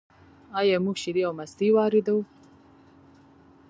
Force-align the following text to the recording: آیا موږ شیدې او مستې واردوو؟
آیا 0.59 0.77
موږ 0.85 0.95
شیدې 1.03 1.21
او 1.27 1.33
مستې 1.39 1.67
واردوو؟ 1.75 2.21